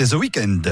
[0.00, 0.62] c'était The Weeknd.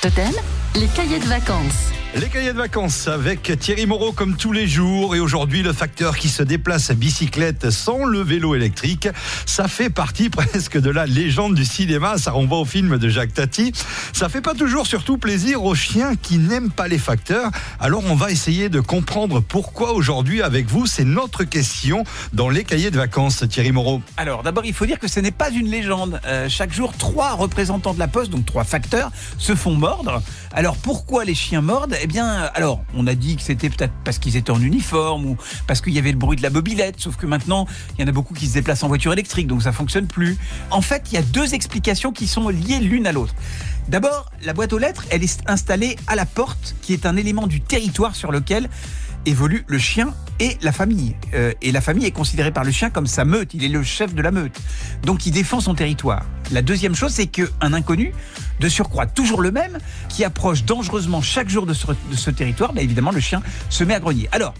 [0.00, 0.32] Totem,
[0.76, 1.97] les cahiers de vacances.
[2.14, 6.16] Les cahiers de vacances avec Thierry Moreau comme tous les jours et aujourd'hui le facteur
[6.16, 9.08] qui se déplace à bicyclette sans le vélo électrique,
[9.44, 13.34] ça fait partie presque de la légende du cinéma, ça renvoie au film de Jacques
[13.34, 13.72] Tati.
[14.14, 17.50] Ça fait pas toujours surtout plaisir aux chiens qui n'aiment pas les facteurs.
[17.78, 22.64] Alors on va essayer de comprendre pourquoi aujourd'hui avec vous, c'est notre question dans les
[22.64, 24.00] cahiers de vacances Thierry Moreau.
[24.16, 26.22] Alors d'abord il faut dire que ce n'est pas une légende.
[26.24, 30.22] Euh, chaque jour trois représentants de la poste, donc trois facteurs, se font mordre.
[30.54, 31.97] Alors pourquoi les chiens mordent?
[32.02, 35.36] Eh bien, alors on a dit que c'était peut-être parce qu'ils étaient en uniforme ou
[35.66, 36.96] parce qu'il y avait le bruit de la mobilette.
[36.98, 37.66] Sauf que maintenant,
[37.96, 40.36] il y en a beaucoup qui se déplacent en voiture électrique, donc ça fonctionne plus.
[40.70, 43.34] En fait, il y a deux explications qui sont liées l'une à l'autre.
[43.88, 47.46] D'abord, la boîte aux lettres, elle est installée à la porte, qui est un élément
[47.46, 48.68] du territoire sur lequel
[49.24, 51.16] évolue le chien et la famille.
[51.32, 53.54] Euh, et la famille est considérée par le chien comme sa meute.
[53.54, 54.60] Il est le chef de la meute.
[55.04, 56.24] Donc il défend son territoire.
[56.52, 58.12] La deuxième chose, c'est qu'un inconnu,
[58.60, 59.78] de surcroît toujours le même,
[60.10, 64.00] qui approche dangereusement chaque jour de ce, territoire, bah évidemment le chien se met à
[64.00, 64.28] grogner.
[64.32, 64.52] Alors,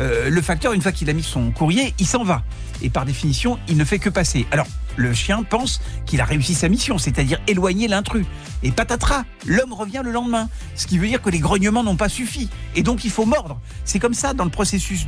[0.00, 2.42] euh, le facteur, une fois qu'il a mis son courrier, il s'en va.
[2.82, 4.46] Et par définition, il ne fait que passer.
[4.50, 4.66] Alors,
[4.96, 8.26] le chien pense qu'il a réussi sa mission, c'est-à-dire éloigner l'intrus.
[8.62, 10.48] Et patatras, l'homme revient le lendemain.
[10.74, 12.48] Ce qui veut dire que les grognements n'ont pas suffi.
[12.74, 13.60] Et donc il faut mordre.
[13.84, 15.06] C'est comme ça dans le processus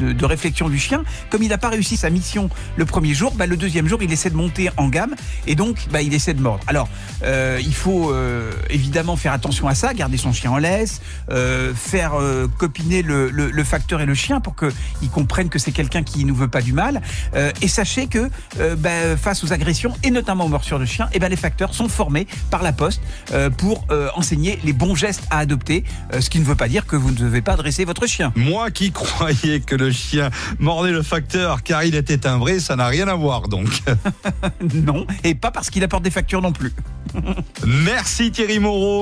[0.00, 1.04] de, de réflexion du chien.
[1.30, 4.12] Comme il n'a pas réussi sa mission le premier jour, bah, le deuxième jour, il
[4.12, 5.14] essaie de monter en gamme.
[5.46, 6.64] Et donc, bah, il essaie de mordre.
[6.66, 6.88] Alors,
[7.22, 11.74] euh, il faut euh, évidemment faire attention à ça, garder son chien en laisse, euh,
[11.74, 15.72] faire euh, copiner le, le, le, facteur et le chien pour qu'ils comprennent que c'est
[15.72, 17.02] quelqu'un qui ne veut pas du mal.
[17.34, 18.30] Euh, et sachez que
[18.76, 21.88] bah, face aux agressions et notamment aux morsures de chiens, eh ben, les facteurs sont
[21.88, 23.02] formés par la poste
[23.32, 26.68] euh, pour euh, enseigner les bons gestes à adopter, euh, ce qui ne veut pas
[26.68, 28.32] dire que vous ne devez pas dresser votre chien.
[28.36, 32.86] Moi qui croyais que le chien mordait le facteur car il était timbré, ça n'a
[32.86, 33.68] rien à voir donc.
[34.74, 36.72] non, et pas parce qu'il apporte des factures non plus.
[37.66, 38.88] Merci Thierry Moreau.